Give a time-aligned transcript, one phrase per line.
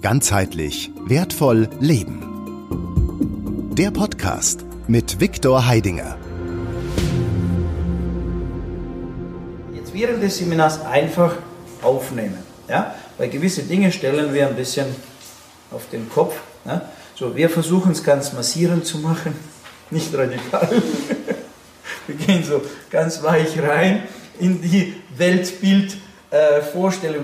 [0.00, 2.22] Ganzheitlich wertvoll leben.
[3.74, 6.16] Der Podcast mit Viktor Heidinger.
[9.74, 11.34] Jetzt während des Seminars einfach
[11.82, 12.38] aufnehmen.
[12.68, 12.94] Ja?
[13.16, 14.86] Weil gewisse Dinge stellen wir ein bisschen
[15.72, 16.36] auf den Kopf.
[16.64, 16.82] Ja?
[17.16, 19.34] So, wir versuchen es ganz massierend zu machen,
[19.90, 20.70] nicht radikal.
[22.06, 24.04] wir gehen so ganz weich rein
[24.38, 26.60] in die Weltbildvorstellung, äh,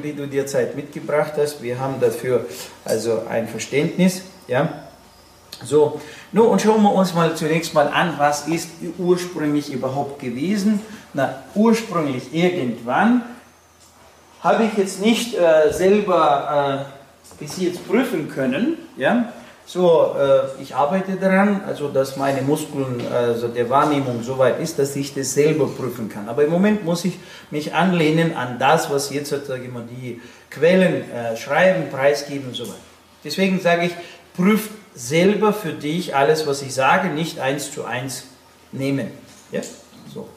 [0.03, 1.63] die du dir Zeit mitgebracht hast.
[1.63, 2.47] Wir haben dafür
[2.85, 4.23] also ein Verständnis.
[4.49, 4.69] Ja?
[5.63, 6.01] So,
[6.33, 10.81] nun und schauen wir uns mal zunächst mal an, was ist ursprünglich überhaupt gewesen.
[11.13, 13.23] Na, ursprünglich irgendwann
[14.41, 18.77] habe ich jetzt nicht äh, selber äh, bis jetzt prüfen können.
[18.97, 19.33] Ja?
[19.67, 24.79] So, äh, ich arbeite daran, also dass meine Muskeln, also der Wahrnehmung so weit ist,
[24.79, 26.29] dass ich das selber prüfen kann.
[26.29, 27.19] Aber im Moment muss ich
[27.51, 32.55] mich anlehnen an das, was jetzt, sage ich mal, die Quellen äh, schreiben, preisgeben und
[32.55, 32.79] so weiter.
[33.25, 33.93] Deswegen sage ich,
[34.37, 38.25] prüf selber für dich alles, was ich sage, nicht eins zu eins
[38.71, 39.11] nehmen.
[39.51, 39.63] Ja?
[40.13, 40.29] So.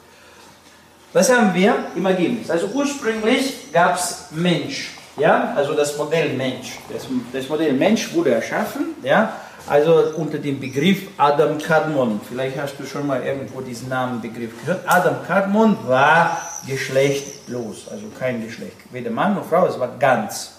[1.12, 2.50] Was haben wir im Ergebnis?
[2.50, 4.97] Also ursprünglich gab es Mensch.
[5.18, 6.78] Ja, also das Modell Mensch.
[6.92, 9.32] Das, das Modell Mensch wurde erschaffen, ja,
[9.66, 12.20] also unter dem Begriff Adam Kadmon.
[12.28, 14.82] Vielleicht hast du schon mal irgendwo diesen Namenbegriff gehört.
[14.86, 20.54] Adam Kadmon war geschlechtlos, also kein Geschlecht, weder Mann noch Frau, es war ganz.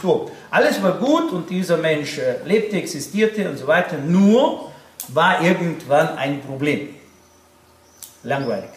[0.00, 4.70] So, alles war gut und dieser Mensch äh, lebte, existierte und so weiter, nur
[5.08, 6.88] war irgendwann ein Problem.
[8.22, 8.70] Langweilig.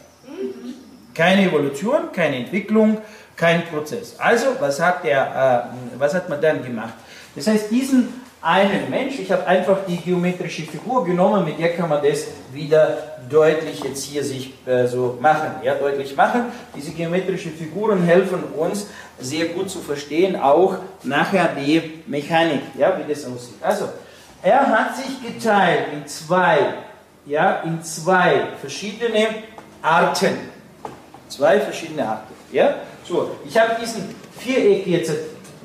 [1.14, 3.00] Keine Evolution, keine Entwicklung,
[3.38, 4.16] kein Prozess.
[4.18, 6.96] Also, was hat, der, äh, was hat man dann gemacht?
[7.36, 11.90] Das heißt, diesen einen Mensch, ich habe einfach die geometrische Figur genommen, mit der kann
[11.90, 12.98] man das wieder
[13.30, 16.46] deutlich jetzt hier sich äh, so machen, ja, deutlich machen.
[16.76, 18.88] Diese geometrischen Figuren helfen uns
[19.20, 23.58] sehr gut zu verstehen, auch nachher die Mechanik, ja, wie das aussieht.
[23.62, 23.90] Also,
[24.42, 26.58] er hat sich geteilt in zwei,
[27.26, 29.28] ja, in zwei verschiedene
[29.82, 30.38] Arten.
[31.28, 32.76] Zwei verschiedene Arten, ja.
[33.08, 35.14] So, ich habe diesen Viereck jetzt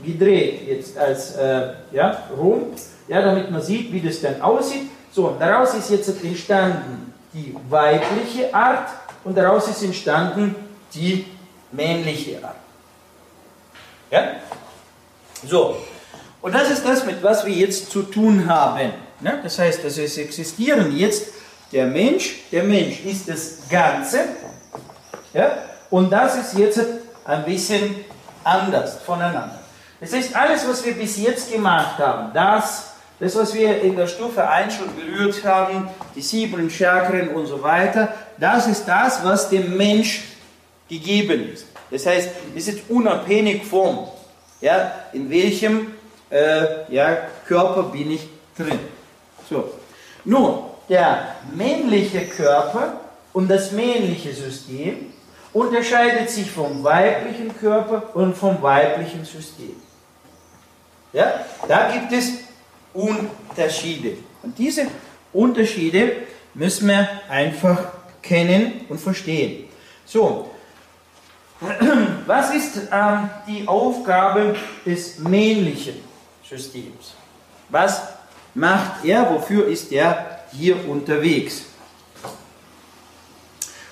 [0.05, 2.67] gedreht, jetzt als äh, ja, rum,
[3.09, 4.91] ja, damit man sieht, wie das dann aussieht.
[5.13, 8.89] So, und daraus ist jetzt entstanden die weibliche Art
[9.25, 10.55] und daraus ist entstanden
[10.95, 11.27] die
[11.73, 12.57] männliche Art.
[14.11, 14.35] Ja?
[15.47, 15.77] So,
[16.41, 18.93] und das ist das, mit was wir jetzt zu tun haben.
[19.21, 19.39] Ja?
[19.43, 21.33] Das heißt, dass es existieren jetzt
[21.73, 24.21] der Mensch, der Mensch ist das Ganze,
[25.35, 25.59] ja?
[25.91, 26.81] und das ist jetzt
[27.25, 27.95] ein bisschen
[28.45, 29.61] anders voneinander.
[30.01, 34.09] Das heißt, alles, was wir bis jetzt gemacht haben, das, das, was wir in der
[34.09, 39.49] Stufe 1 schon berührt haben, die sieben Chakren und so weiter, das ist das, was
[39.49, 40.25] dem Mensch
[40.89, 41.67] gegeben ist.
[41.91, 44.09] Das heißt, es ist unabhängig vom,
[44.61, 45.93] ja, in welchem
[46.31, 48.79] äh, ja, Körper bin ich drin.
[49.49, 49.73] So.
[50.25, 53.01] Nun, der männliche Körper
[53.33, 55.13] und das männliche System
[55.53, 59.77] unterscheidet sich vom weiblichen Körper und vom weiblichen System.
[61.13, 62.33] Ja, da gibt es
[62.95, 64.17] Unterschiede.
[64.43, 64.87] Und diese
[65.33, 66.17] Unterschiede
[66.55, 67.93] müssen wir einfach
[68.23, 69.69] kennen und verstehen.
[70.05, 70.51] So,
[72.27, 75.97] was ist ähm, die Aufgabe des männlichen
[76.49, 77.15] Systems?
[77.69, 78.03] Was
[78.55, 79.31] macht er?
[79.31, 81.65] Wofür ist er hier unterwegs?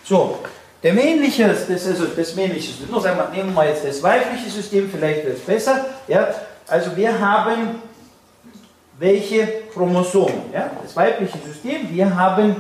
[0.05, 0.41] So,
[0.83, 4.49] der männliche, das also das männliche System, nur sagen wir, nehmen wir jetzt das weibliche
[4.49, 5.87] System, vielleicht wird es besser.
[6.09, 6.35] Ja?
[6.67, 7.83] Also wir haben
[8.99, 10.53] welche Chromosomen?
[10.53, 10.71] Ja?
[10.83, 12.57] Das weibliche System, wir haben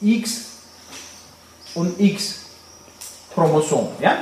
[0.00, 0.46] X
[1.74, 2.46] und X
[3.34, 3.90] Chromosomen.
[4.00, 4.16] Ja?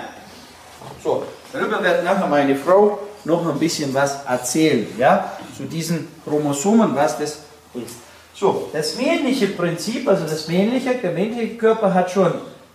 [1.03, 6.95] So, darüber wird nachher meine Frau noch ein bisschen was erzählen, ja, zu diesen Chromosomen,
[6.95, 7.39] was das
[7.75, 7.97] ist.
[8.35, 12.33] So, das männliche Prinzip, also das männliche, der männliche Körper hat schon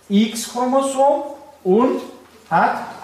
[0.08, 1.22] X-Chromosom
[1.64, 2.00] und
[2.50, 2.94] hat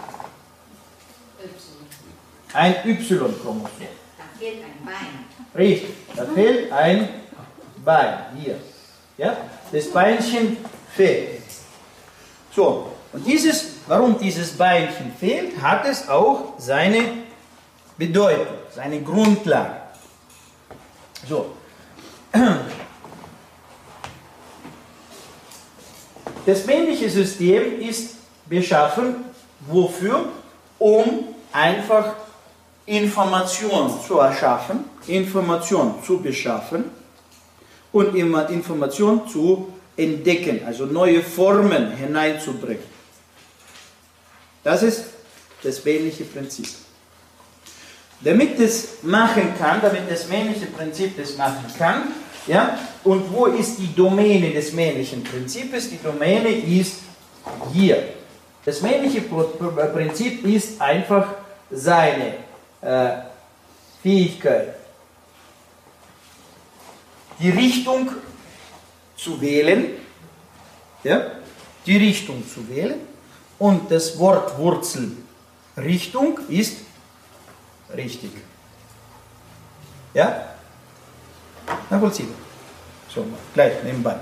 [2.53, 3.69] ein Y-Chromosom.
[4.16, 5.25] Da fehlt ein Bein.
[5.56, 7.08] Richtig, da fehlt ein
[7.84, 8.19] Bein.
[8.38, 8.61] Hier.
[9.19, 9.37] Ja?
[9.70, 10.56] Das Beinchen
[10.94, 11.43] fehlt.
[12.55, 17.25] So, und dieses, warum dieses Beinchen fehlt, hat es auch seine
[17.96, 19.76] Bedeutung, seine Grundlage.
[21.28, 21.55] So.
[26.46, 29.17] Das männliche System ist beschaffen,
[29.61, 30.29] wofür?
[30.79, 32.14] Um einfach
[32.87, 36.85] Information zu erschaffen, Information zu beschaffen
[37.93, 42.82] und Information zu entdecken, also neue Formen hineinzubringen.
[44.62, 45.05] Das ist
[45.62, 46.69] das männliche Prinzip.
[48.25, 52.08] damit es machen kann, damit das männliche Prinzip das machen kann,
[52.46, 55.91] ja, und wo ist die Domäne des männlichen Prinzips?
[55.91, 56.99] Die Domäne ist
[57.73, 58.02] hier.
[58.64, 61.35] Das männliche Prinzip ist einfach
[61.70, 62.35] seine
[62.81, 63.11] äh,
[64.02, 64.75] Fähigkeit,
[67.38, 68.11] die Richtung
[69.17, 69.87] zu wählen,
[71.02, 71.26] ja,
[71.87, 73.00] die Richtung zu wählen
[73.58, 75.12] und das Wort Wurzel
[75.76, 76.79] Richtung ist
[77.94, 78.31] richtig.
[80.12, 80.53] Ja?
[81.90, 82.36] Nachvollziehbar.
[83.08, 84.16] So, gleich nebenbei.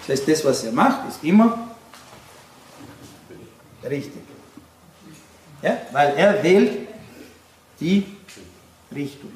[0.00, 1.68] Das heißt, das, was er macht, ist immer
[3.84, 4.22] richtig.
[5.62, 5.78] Ja?
[5.92, 6.88] Weil er wählt
[7.80, 8.16] die
[8.94, 9.32] Richtung.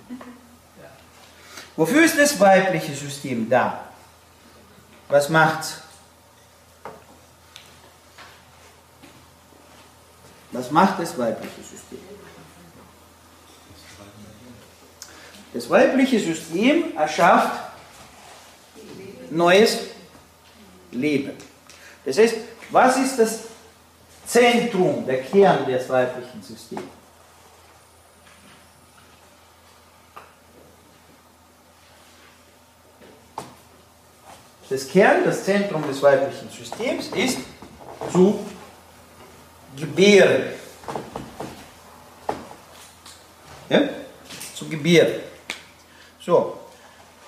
[1.77, 3.89] Wofür ist das weibliche System da?
[5.09, 5.79] Was macht's?
[10.53, 11.99] Was macht das weibliche System?
[15.53, 17.61] Das weibliche System erschafft
[19.31, 19.79] neues
[20.93, 21.33] Leben.
[22.05, 22.37] Das heißt,
[22.71, 23.41] was ist das
[24.27, 26.83] Zentrum, der Kern des weiblichen Systems?
[34.69, 37.39] Das Kern, das Zentrum des weiblichen Systems ist
[38.13, 38.47] zu
[39.77, 40.45] gebären.
[43.69, 43.81] Ja?
[44.55, 45.30] Zu gebären.
[46.25, 46.59] So,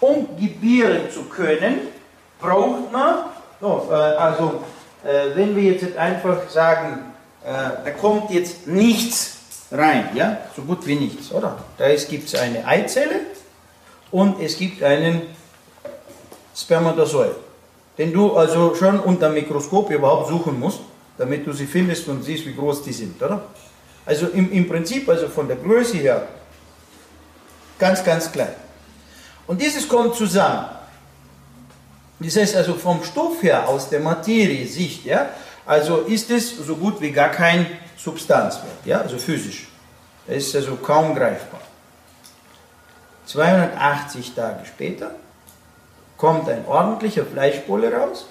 [0.00, 1.81] um gebären zu können,
[2.39, 3.25] braucht man,
[3.61, 4.62] oh, äh, also
[5.05, 7.12] äh, wenn wir jetzt einfach sagen,
[7.44, 9.39] äh, da kommt jetzt nichts
[9.71, 11.59] rein, ja, so gut wie nichts, oder?
[11.79, 13.21] Da gibt es eine Eizelle
[14.11, 15.23] und es gibt einen
[16.55, 17.37] Spermatozoid,
[17.97, 20.81] den du also schon unter dem Mikroskop überhaupt suchen musst,
[21.17, 23.43] damit du sie findest und siehst, wie groß die sind, oder?
[24.05, 26.27] Also im, im Prinzip, also von der Größe her,
[27.79, 28.55] ganz, ganz klein.
[29.47, 30.67] Und dieses kommt zusammen.
[32.21, 35.31] Das heißt also vom Stoff her, aus der Materie Sicht, ja,
[35.67, 37.67] also ist es so gut wie gar kein
[37.97, 39.69] Substanzwert, ja, also physisch.
[40.27, 41.61] Es ist also kaum greifbar.
[43.27, 45.12] 280 Tage später
[46.17, 48.27] kommt ein ordentlicher Fleischbolle raus,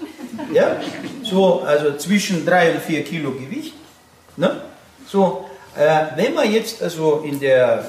[0.54, 0.78] ja,
[1.24, 3.74] so, also zwischen 3 und 4 Kilo Gewicht,
[4.38, 4.62] ne?
[5.06, 7.84] so, äh, wenn man jetzt also in, der,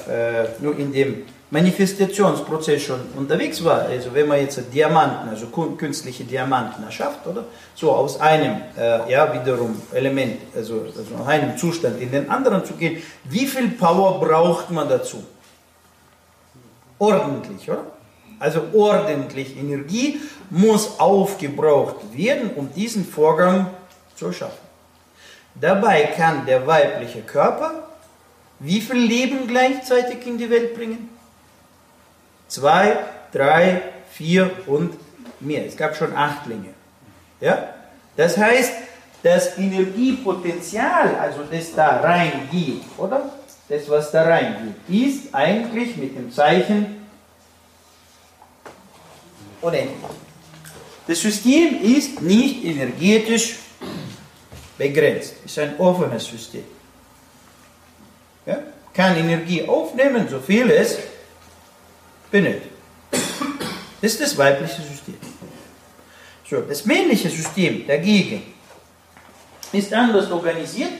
[0.59, 1.23] äh, nur in dem
[1.53, 5.45] Manifestationsprozess schon unterwegs war, also wenn man jetzt Diamanten, also
[5.77, 7.43] künstliche Diamanten erschafft, oder?
[7.75, 12.65] So aus einem, äh, ja, wiederum Element, also, also aus einem Zustand in den anderen
[12.65, 15.23] zu gehen, wie viel Power braucht man dazu?
[16.97, 17.85] Ordentlich, oder?
[18.39, 23.67] Also ordentlich Energie muss aufgebraucht werden, um diesen Vorgang
[24.15, 24.57] zu schaffen.
[25.53, 27.83] Dabei kann der weibliche Körper
[28.57, 31.12] wie viel Leben gleichzeitig in die Welt bringen?
[32.53, 32.97] Zwei,
[33.31, 34.93] drei, vier und
[35.39, 35.65] mehr.
[35.65, 36.69] Es gab schon Achtlinge.
[37.41, 37.73] Ja?
[38.15, 38.73] Das heißt,
[39.23, 43.33] das Energiepotenzial, also das da reingeht, oder?
[43.67, 47.07] Das, was da reingeht, ist eigentlich mit dem Zeichen
[49.59, 49.97] unendlich.
[51.07, 53.55] Das System ist nicht energetisch
[54.77, 55.33] begrenzt.
[55.43, 56.65] Es ist ein offenes System.
[58.45, 58.59] Ja?
[58.93, 60.99] Kann Energie aufnehmen, so viel es
[62.33, 62.71] benötigt.
[64.01, 65.15] Das ist das weibliche System.
[66.49, 68.41] So, das männliche System dagegen
[69.71, 70.91] ist anders organisiert.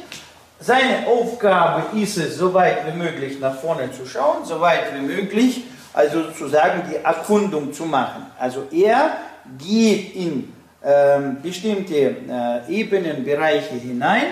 [0.60, 5.02] Seine Aufgabe ist es, so weit wie möglich nach vorne zu schauen, so weit wie
[5.02, 8.28] möglich, also sozusagen die Erkundung zu machen.
[8.40, 9.18] Also er
[9.58, 14.28] geht in ähm, bestimmte äh, Ebenen, Bereiche hinein,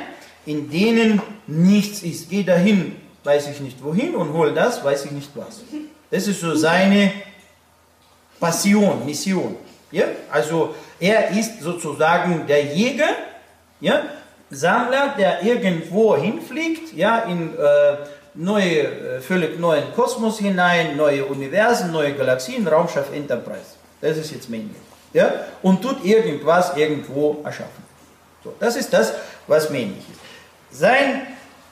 [0.46, 2.30] in denen nichts ist.
[2.30, 5.62] Geh dahin, weiß ich nicht wohin, und hol das, weiß ich nicht was.
[6.12, 7.14] Das ist so seine
[8.40, 9.56] Passion, Mission.
[9.92, 10.06] Ja?
[10.30, 13.10] Also er ist sozusagen der Jäger,
[13.80, 14.04] ja?
[14.50, 17.96] Sammler, der irgendwo hinfliegt, ja, in äh,
[18.34, 23.78] neue, äh, völlig neuen Kosmos hinein, neue Universen, neue Galaxien, Raumschiff Enterprise.
[24.02, 24.76] Das ist jetzt männlich.
[25.14, 25.32] Ja?
[25.62, 27.84] Und tut irgendwas irgendwo erschaffen.
[28.44, 29.14] So, das ist das,
[29.48, 30.80] was männlich ist.
[30.80, 31.28] Sein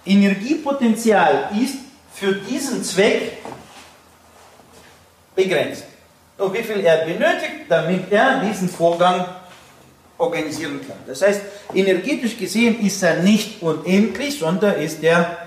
[0.05, 1.79] Energiepotenzial ist
[2.13, 3.39] für diesen Zweck
[5.39, 5.83] begrenzt.
[6.37, 9.25] Und wie viel er benötigt, damit er diesen Vorgang
[10.17, 10.97] organisieren kann.
[11.07, 11.41] Das heißt,
[11.73, 15.37] energetisch gesehen ist er nicht unendlich, sondern ist er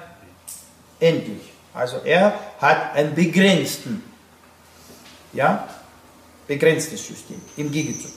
[0.98, 1.52] endlich.
[1.74, 4.02] Also er hat einen begrenzten,
[5.32, 5.68] ja,
[6.46, 8.12] begrenztes System im Gegenzug.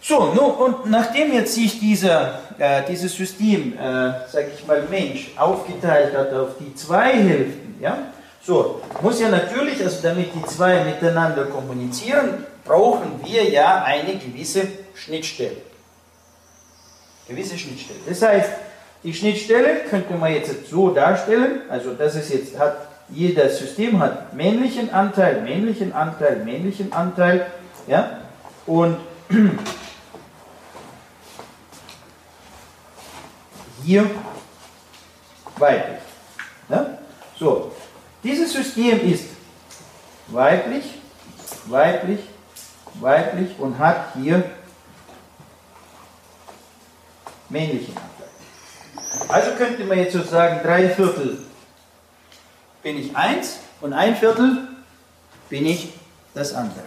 [0.00, 3.78] So, nun, und nachdem jetzt sich dieser, äh, dieses System, äh,
[4.30, 9.82] sage ich mal, Mensch aufgeteilt hat auf die zwei Hälften, ja, So, muss ja natürlich,
[9.82, 15.56] also damit die zwei miteinander kommunizieren, brauchen wir ja eine gewisse Schnittstelle.
[17.26, 18.00] Gewisse Schnittstelle.
[18.06, 18.50] Das heißt,
[19.02, 24.34] die Schnittstelle könnte man jetzt so darstellen, also das ist jetzt, hat, jedes System hat
[24.34, 27.46] männlichen Anteil, männlichen Anteil, männlichen Anteil,
[27.86, 28.20] ja,
[28.66, 28.96] und
[33.84, 34.10] hier
[35.56, 35.98] weiblich.
[36.68, 36.98] Ja?
[37.38, 37.72] So,
[38.22, 39.24] dieses System ist
[40.28, 40.84] weiblich,
[41.66, 42.20] weiblich,
[42.94, 44.42] weiblich und hat hier
[47.48, 48.28] männlichen Anteil.
[49.28, 51.44] Also könnte man jetzt sozusagen drei Viertel
[52.82, 54.68] bin ich eins und ein Viertel
[55.48, 55.92] bin ich
[56.34, 56.84] das andere.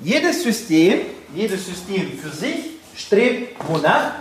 [0.00, 1.00] Jedes System,
[1.34, 4.12] jedes System für sich strebt wonach?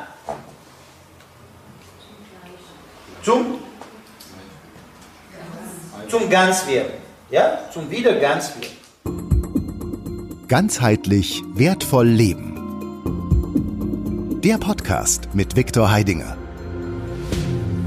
[3.24, 3.60] Zum,
[6.10, 6.94] zum Ganzwerden.
[7.30, 7.60] Ja?
[7.74, 8.78] Zum wieder Ganzwerden.
[10.48, 12.54] Ganzheitlich wertvoll leben.
[14.42, 16.38] Der Podcast mit Viktor Heidinger.